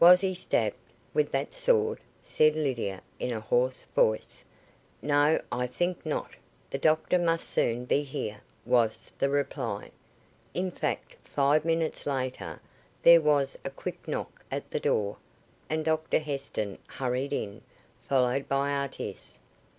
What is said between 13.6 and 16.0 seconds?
a quick knock at the door, and